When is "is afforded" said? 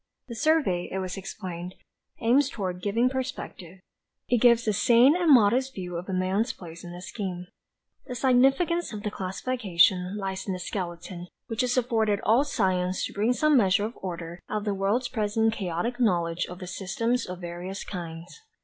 11.61-12.19